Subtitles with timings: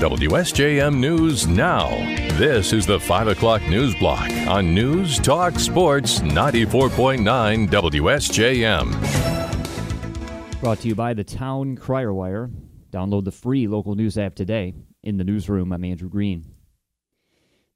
[0.00, 1.90] WSJM News Now.
[2.38, 8.90] This is the 5 o'clock news block on News Talk Sports 94.9 WSJM.
[10.62, 12.48] Brought to you by the Town Crier Wire.
[12.90, 14.72] Download the free local news app today.
[15.02, 16.46] In the newsroom, I'm Andrew Green.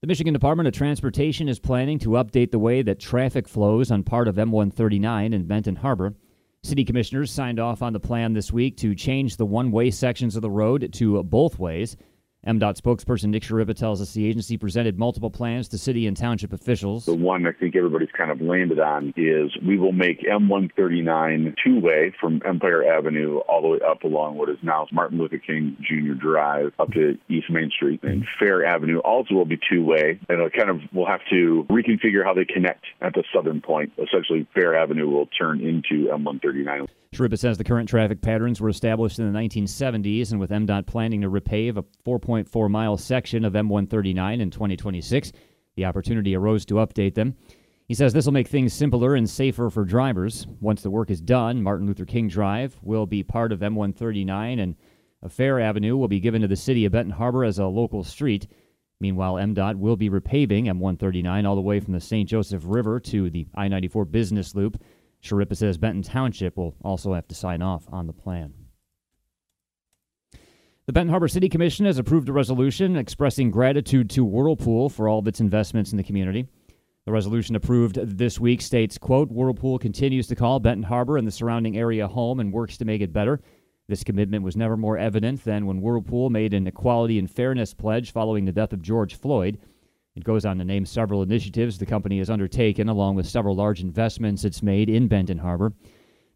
[0.00, 4.02] The Michigan Department of Transportation is planning to update the way that traffic flows on
[4.02, 6.14] part of M139 in Benton Harbor.
[6.62, 10.36] City commissioners signed off on the plan this week to change the one way sections
[10.36, 11.98] of the road to both ways.
[12.46, 16.52] MDOT spokesperson Nick Schirripa tells us the agency presented multiple plans to city and township
[16.52, 17.06] officials.
[17.06, 21.80] The one I think everybody's kind of landed on is we will make M139 two
[21.80, 25.76] way from Empire Avenue all the way up along what is now Martin Luther King
[25.80, 26.12] Jr.
[26.12, 28.02] Drive up to East Main Street.
[28.02, 28.44] And mm-hmm.
[28.44, 30.20] Fair Avenue also will be two way.
[30.28, 33.92] And it kind of we'll have to reconfigure how they connect at the southern point.
[33.96, 36.88] Essentially, Fair Avenue will turn into M139.
[37.14, 41.20] Schirripa says the current traffic patterns were established in the 1970s, and with MDOT planning
[41.20, 45.32] to repave a 4.4 mile section of M139 in 2026,
[45.76, 47.36] the opportunity arose to update them.
[47.86, 50.46] He says this will make things simpler and safer for drivers.
[50.60, 54.74] Once the work is done, Martin Luther King Drive will be part of M139, and
[55.22, 58.02] a Fair Avenue will be given to the city of Benton Harbor as a local
[58.02, 58.48] street.
[59.00, 62.28] Meanwhile, MDOT will be repaving M139 all the way from the St.
[62.28, 64.82] Joseph River to the I 94 business loop.
[65.24, 68.52] Schirripa says Benton Township will also have to sign off on the plan.
[70.86, 75.20] The Benton Harbor City Commission has approved a resolution expressing gratitude to Whirlpool for all
[75.20, 76.46] of its investments in the community.
[77.06, 81.32] The resolution approved this week states, quote, Whirlpool continues to call Benton Harbor and the
[81.32, 83.40] surrounding area home and works to make it better.
[83.88, 88.12] This commitment was never more evident than when Whirlpool made an equality and fairness pledge
[88.12, 89.58] following the death of George Floyd.
[90.16, 93.80] It goes on to name several initiatives the company has undertaken, along with several large
[93.80, 95.72] investments it's made in Benton Harbor.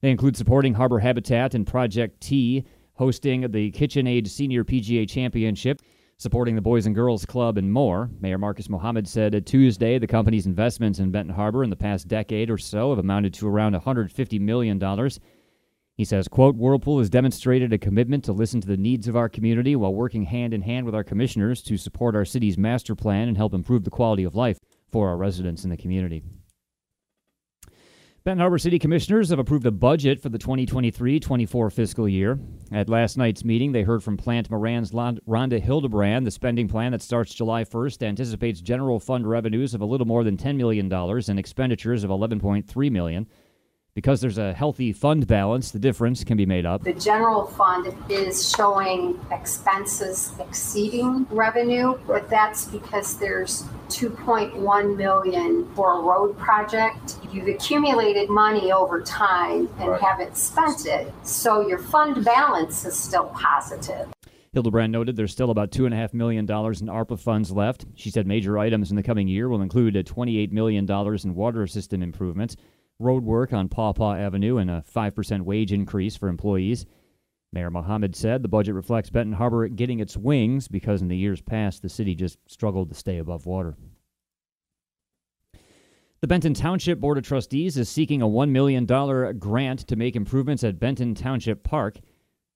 [0.00, 5.80] They include supporting Harbor Habitat and Project T, hosting the KitchenAid Senior PGA Championship,
[6.16, 8.10] supporting the Boys and Girls Club, and more.
[8.20, 12.50] Mayor Marcus Muhammad said Tuesday the company's investments in Benton Harbor in the past decade
[12.50, 14.80] or so have amounted to around $150 million.
[15.98, 19.28] He says, quote, Whirlpool has demonstrated a commitment to listen to the needs of our
[19.28, 23.26] community while working hand in hand with our commissioners to support our city's master plan
[23.26, 24.60] and help improve the quality of life
[24.92, 26.22] for our residents in the community.
[28.22, 32.38] Benton Harbor City Commissioners have approved a budget for the 2023 24 fiscal year.
[32.70, 36.24] At last night's meeting, they heard from Plante Moran's Rhonda Hildebrand.
[36.24, 40.22] The spending plan that starts July 1st anticipates general fund revenues of a little more
[40.22, 43.26] than $10 million and expenditures of $11.3 million.
[43.94, 46.84] Because there's a healthy fund balance, the difference can be made up.
[46.84, 55.98] The general fund is showing expenses exceeding revenue, but that's because there's 2.1 million for
[55.98, 57.16] a road project.
[57.32, 60.00] You've accumulated money over time and right.
[60.00, 64.08] haven't spent it, so your fund balance is still positive.
[64.52, 67.84] Hildebrand noted there's still about $2.5 million in ARPA funds left.
[67.94, 71.66] She said major items in the coming year will include a $28 million in water
[71.66, 72.56] system improvements,
[72.98, 76.86] road work on Paw Paw Avenue, and a 5% wage increase for employees.
[77.52, 81.40] Mayor Muhammad said the budget reflects Benton Harbor getting its wings because in the years
[81.40, 83.76] past the city just struggled to stay above water.
[86.20, 88.84] The Benton Township Board of Trustees is seeking a $1 million
[89.38, 92.00] grant to make improvements at Benton Township Park.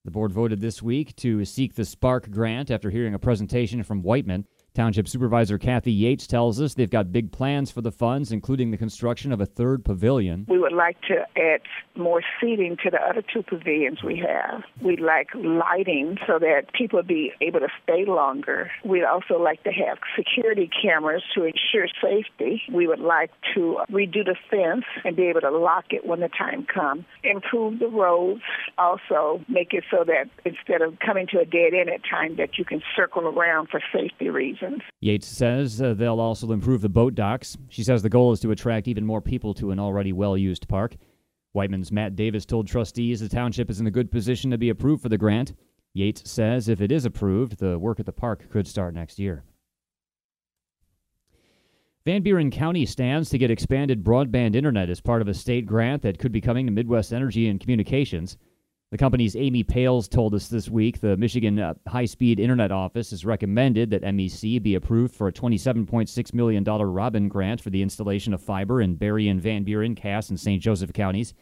[0.05, 4.03] The board voted this week to seek the Spark grant after hearing a presentation from
[4.03, 4.47] Wightman.
[4.75, 8.78] Township Supervisor Kathy Yates tells us they've got big plans for the funds, including the
[8.78, 10.47] construction of a third pavilion.
[10.49, 11.60] We would like to add
[11.94, 14.62] more seating to the other two pavilions we have.
[14.81, 18.71] We'd like lighting so that people would be able to stay longer.
[18.82, 22.62] We'd also like to have security cameras to ensure safety.
[22.72, 26.31] We would like to redo the fence and be able to lock it when the
[26.31, 27.05] time comes.
[27.22, 28.41] Improve the roads,
[28.78, 32.56] also make it so that instead of coming to a dead end at time that
[32.56, 34.62] you can circle around for safety reasons.
[35.00, 37.56] Yates says uh, they'll also improve the boat docks.
[37.69, 40.69] She says the goal is to attract even more people to an already well used
[40.69, 40.97] park.
[41.55, 45.03] Wightman's Matt Davis told trustees the township is in a good position to be approved
[45.03, 45.53] for the grant.
[45.95, 49.44] Yates says if it is approved, the work at the park could start next year.
[52.05, 56.03] Van Buren County stands to get expanded broadband internet as part of a state grant
[56.03, 58.37] that could be coming to Midwest Energy and Communications.
[58.93, 63.09] The company's Amy Pales told us this week the Michigan uh, High Speed Internet Office
[63.09, 68.35] has recommended that MEC be approved for a $27.6 million ROBIN grant for the installation
[68.35, 70.61] of fiber in Berrien and Van Buren, Cass, and St.
[70.61, 71.33] Joseph counties.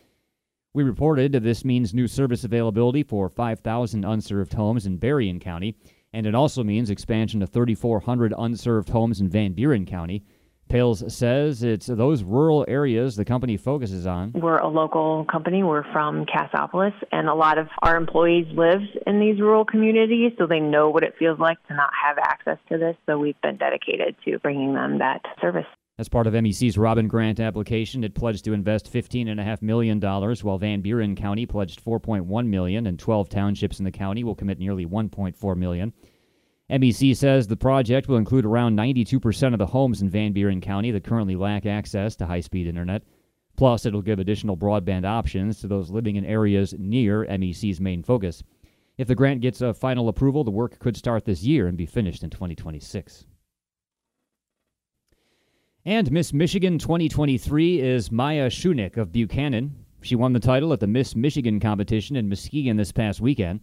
[0.75, 5.77] We reported this means new service availability for 5,000 unserved homes in Berrien County,
[6.13, 10.23] and it also means expansion to 3,400 unserved homes in Van Buren County.
[10.71, 14.33] Pales says it's those rural areas the company focuses on.
[14.33, 15.65] We're a local company.
[15.65, 20.47] We're from Cassopolis, and a lot of our employees live in these rural communities, so
[20.47, 22.97] they know what it feels like to not have access to this.
[23.07, 25.67] So we've been dedicated to bringing them that service.
[25.99, 30.81] As part of MEC's ROBIN Grant application, it pledged to invest $15.5 million, while Van
[30.81, 35.57] Buren County pledged $4.1 million, and 12 townships in the county will commit nearly $1.4
[35.57, 35.93] million.
[36.71, 40.93] MEC says the project will include around 92% of the homes in Van Buren County
[40.93, 43.03] that currently lack access to high speed internet.
[43.57, 48.43] Plus, it'll give additional broadband options to those living in areas near MEC's main focus.
[48.97, 51.87] If the grant gets a final approval, the work could start this year and be
[51.87, 53.27] finished in 2026.
[55.85, 59.85] And Miss Michigan 2023 is Maya Schunig of Buchanan.
[60.03, 63.61] She won the title at the Miss Michigan competition in Muskegon this past weekend.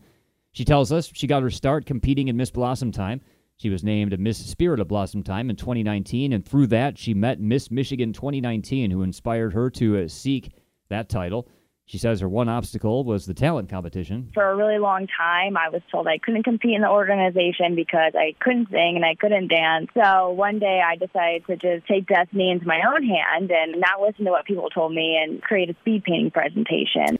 [0.58, 3.22] She tells us she got her start competing in Miss Blossom Time.
[3.58, 7.40] She was named Miss Spirit of Blossom Time in 2019, and through that, she met
[7.40, 10.52] Miss Michigan 2019, who inspired her to uh, seek
[10.90, 11.48] that title.
[11.86, 14.32] She says her one obstacle was the talent competition.
[14.34, 18.14] For a really long time, I was told I couldn't compete in the organization because
[18.16, 19.90] I couldn't sing and I couldn't dance.
[19.94, 24.02] So one day I decided to just take destiny into my own hand and not
[24.02, 27.20] listen to what people told me and create a speed painting presentation.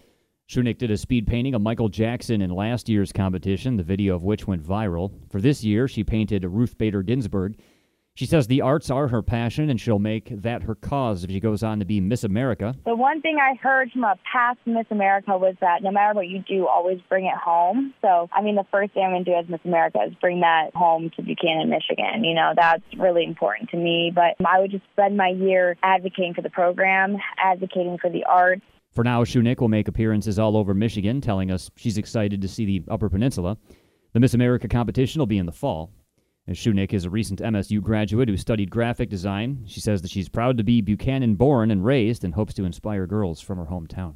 [0.50, 4.24] Schunig did a speed painting of Michael Jackson in last year's competition, the video of
[4.24, 5.12] which went viral.
[5.30, 7.60] For this year, she painted Ruth Bader Ginsburg.
[8.14, 11.42] She says the arts are her passion and she'll make that her cause if she
[11.42, 12.74] goes on to be Miss America.
[12.86, 16.30] The one thing I heard from a past Miss America was that no matter what
[16.30, 17.94] you do, always bring it home.
[18.02, 20.40] So, I mean, the first thing I'm going to do as Miss America is bring
[20.40, 22.24] that home to Buchanan, Michigan.
[22.24, 24.14] You know, that's really important to me.
[24.16, 28.62] But I would just spend my year advocating for the program, advocating for the arts.
[28.98, 32.66] For now, Schunig will make appearances all over Michigan, telling us she's excited to see
[32.66, 33.56] the Upper Peninsula.
[34.14, 35.92] The Miss America competition will be in the fall.
[36.50, 39.66] Schunig is a recent MSU graduate who studied graphic design.
[39.68, 43.06] She says that she's proud to be Buchanan born and raised and hopes to inspire
[43.06, 44.16] girls from her hometown.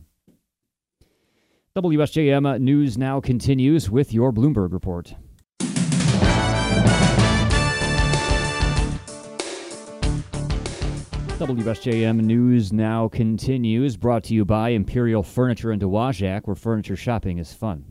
[1.75, 5.13] WSJM News now continues with your Bloomberg report.
[11.41, 17.39] WSJM News now continues, brought to you by Imperial Furniture in Dowagiac, where furniture shopping
[17.39, 17.83] is fun.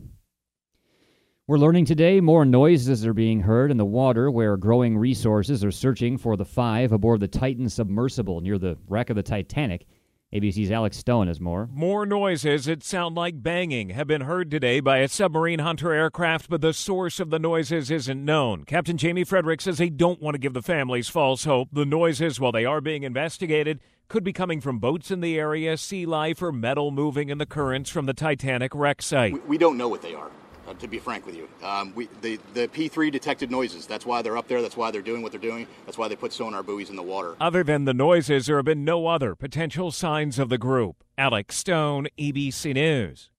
[1.47, 5.71] We're learning today more noises are being heard in the water where growing resources are
[5.71, 9.85] searching for the five aboard the Titan submersible near the wreck of the Titanic.
[10.33, 11.67] ABC's Alex Stone has more.
[11.73, 16.49] More noises that sound like banging have been heard today by a submarine hunter aircraft,
[16.49, 18.63] but the source of the noises isn't known.
[18.63, 21.67] Captain Jamie Frederick says they don't want to give the families false hope.
[21.73, 25.75] The noises, while they are being investigated, could be coming from boats in the area,
[25.75, 29.33] sea life, or metal moving in the currents from the Titanic wreck site.
[29.33, 30.31] We, we don't know what they are
[30.71, 31.47] uh, to be frank with you.
[31.63, 33.85] Um, we, the, the P3 detected noises.
[33.85, 34.61] That's why they're up there.
[34.61, 35.67] That's why they're doing what they're doing.
[35.85, 37.35] That's why they put sonar buoys in the water.
[37.39, 41.03] Other than the noises, there have been no other potential signs of the group.
[41.17, 43.29] Alex Stone, ABC News.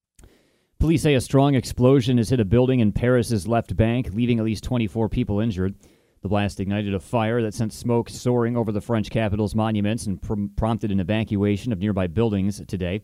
[0.78, 4.44] Police say a strong explosion has hit a building in Paris's left bank, leaving at
[4.44, 5.76] least 24 people injured.
[6.22, 10.20] The blast ignited a fire that sent smoke soaring over the French capital's monuments and
[10.20, 13.02] pr- prompted an evacuation of nearby buildings today.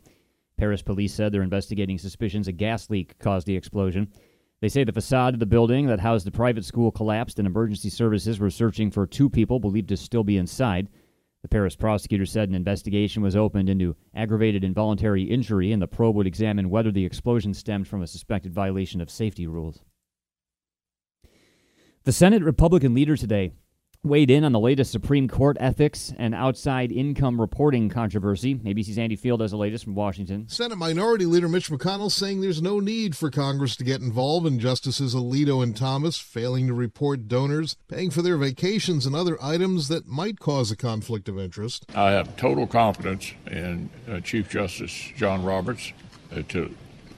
[0.58, 4.12] Paris police said they're investigating suspicions a gas leak caused the explosion.
[4.60, 7.90] They say the facade of the building that housed the private school collapsed and emergency
[7.90, 10.88] services were searching for two people believed to still be inside.
[11.42, 16.16] The Paris prosecutor said an investigation was opened into aggravated involuntary injury and the probe
[16.16, 19.84] would examine whether the explosion stemmed from a suspected violation of safety rules.
[22.02, 23.52] The Senate Republican leader today
[24.04, 28.54] weighed in on the latest Supreme Court ethics and outside income reporting controversy.
[28.54, 30.48] ABC's Andy Field has the latest from Washington.
[30.48, 34.58] Senate Minority Leader Mitch McConnell saying there's no need for Congress to get involved in
[34.60, 39.88] Justices Alito and Thomas failing to report donors, paying for their vacations, and other items
[39.88, 41.84] that might cause a conflict of interest.
[41.94, 45.92] I have total confidence in uh, Chief Justice John Roberts
[46.32, 46.74] uh, to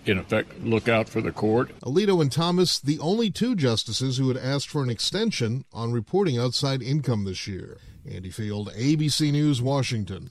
[0.06, 1.70] in effect, look out for the court.
[1.80, 6.38] Alito and Thomas, the only two justices who had asked for an extension on reporting
[6.38, 7.78] outside income this year.
[8.10, 10.30] Andy Field, ABC News, Washington.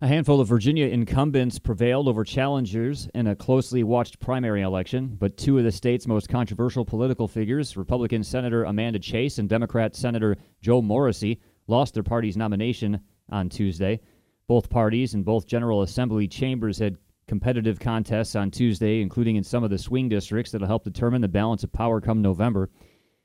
[0.00, 5.36] A handful of Virginia incumbents prevailed over challengers in a closely watched primary election, but
[5.36, 10.36] two of the state's most controversial political figures, Republican Senator Amanda Chase and Democrat Senator
[10.60, 14.00] Joe Morrissey, lost their party's nomination on Tuesday.
[14.46, 19.64] Both parties and both General Assembly chambers had competitive contests on Tuesday, including in some
[19.64, 22.70] of the swing districts that'll help determine the balance of power come November.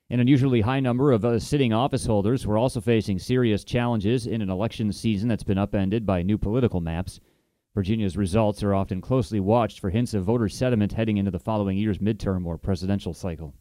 [0.10, 4.42] An unusually high number of uh, sitting office holders were also facing serious challenges in
[4.42, 7.20] an election season that's been upended by new political maps.
[7.76, 11.78] Virginia's results are often closely watched for hints of voter sentiment heading into the following
[11.78, 13.54] year's midterm or presidential cycle.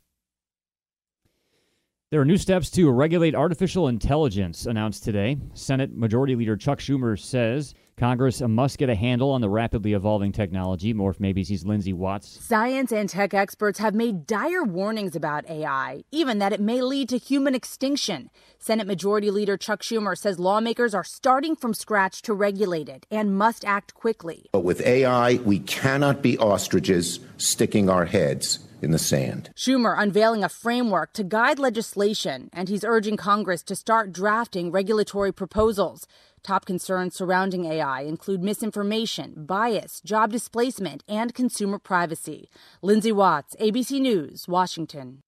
[2.11, 5.37] There are new steps to regulate artificial intelligence announced today.
[5.53, 10.31] Senate Majority Leader Chuck Schumer says Congress must get a handle on the rapidly evolving
[10.31, 10.93] technology.
[10.93, 12.39] More from ABC's Lindsay Watts.
[12.45, 17.09] Science and tech experts have made dire warnings about AI, even that it may lead
[17.09, 18.31] to human extinction.
[18.61, 23.37] Senate Majority Leader Chuck Schumer says lawmakers are starting from scratch to regulate it and
[23.37, 24.47] must act quickly.
[24.53, 29.51] But with AI, we cannot be ostriches sticking our heads in the sand.
[29.55, 35.33] Schumer unveiling a framework to guide legislation, and he's urging Congress to start drafting regulatory
[35.33, 36.07] proposals.
[36.43, 42.49] Top concerns surrounding AI include misinformation, bias, job displacement, and consumer privacy.
[42.83, 45.23] Lindsay Watts, ABC News, Washington.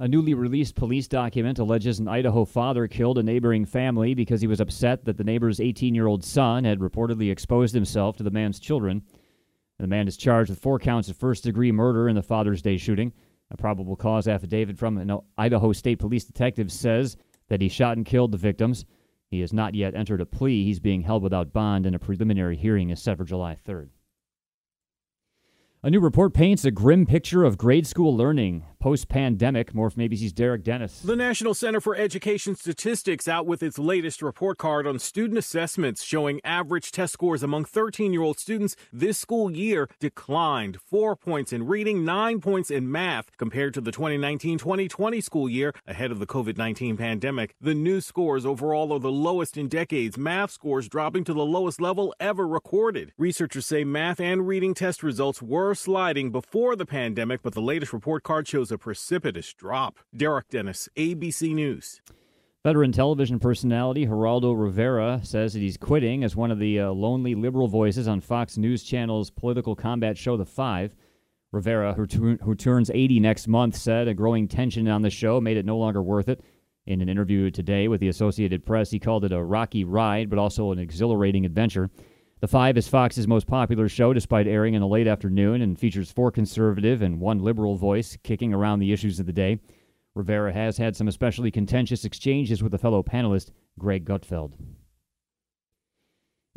[0.00, 4.46] A newly released police document alleges an Idaho father killed a neighboring family because he
[4.46, 8.30] was upset that the neighbor's 18 year old son had reportedly exposed himself to the
[8.30, 9.02] man's children.
[9.78, 12.76] The man is charged with four counts of first degree murder in the Father's Day
[12.76, 13.12] shooting.
[13.50, 17.16] A probable cause affidavit from an Idaho State Police detective says
[17.48, 18.84] that he shot and killed the victims.
[19.30, 20.64] He has not yet entered a plea.
[20.64, 23.90] He's being held without bond, and a preliminary hearing is set for July 3rd.
[25.82, 29.74] A new report paints a grim picture of grade school learning post pandemic.
[29.74, 31.00] More from ABC's Derek Dennis.
[31.00, 36.02] The National Center for Education Statistics out with its latest report card on student assessments
[36.02, 41.52] showing average test scores among 13 year old students this school year declined four points
[41.52, 46.18] in reading, nine points in math compared to the 2019 2020 school year ahead of
[46.18, 47.54] the COVID 19 pandemic.
[47.60, 51.80] The new scores overall are the lowest in decades, math scores dropping to the lowest
[51.80, 53.12] level ever recorded.
[53.18, 57.60] Researchers say math and reading test results were were sliding before the pandemic, but the
[57.60, 59.98] latest report card shows a precipitous drop.
[60.16, 62.00] Derek Dennis, ABC News.
[62.64, 67.34] Veteran television personality Geraldo Rivera says that he's quitting as one of the uh, lonely
[67.34, 70.94] liberal voices on Fox News Channel's political combat show, The Five.
[71.50, 75.40] Rivera, who, t- who turns 80 next month, said a growing tension on the show
[75.40, 76.44] made it no longer worth it.
[76.84, 80.38] In an interview today with the Associated Press, he called it a rocky ride, but
[80.38, 81.90] also an exhilarating adventure.
[82.40, 86.12] The Five is Fox's most popular show, despite airing in the late afternoon, and features
[86.12, 89.58] four conservative and one liberal voice kicking around the issues of the day.
[90.14, 94.52] Rivera has had some especially contentious exchanges with a fellow panelist, Greg Gutfeld.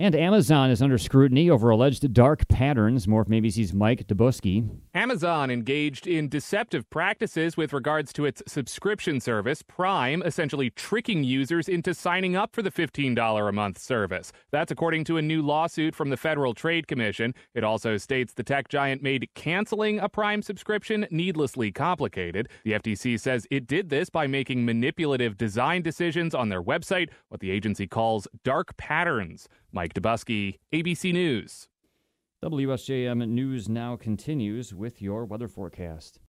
[0.01, 3.07] And Amazon is under scrutiny over alleged dark patterns.
[3.07, 4.67] More from ABC's Mike Dobuski.
[4.95, 11.69] Amazon engaged in deceptive practices with regards to its subscription service, Prime, essentially tricking users
[11.69, 14.31] into signing up for the $15 a month service.
[14.49, 17.35] That's according to a new lawsuit from the Federal Trade Commission.
[17.53, 22.49] It also states the tech giant made canceling a Prime subscription needlessly complicated.
[22.63, 27.39] The FTC says it did this by making manipulative design decisions on their website, what
[27.39, 29.47] the agency calls dark patterns.
[29.73, 31.67] Mike Dobuski, ABC News.
[32.41, 36.21] WSJM News now continues with your weather forecast.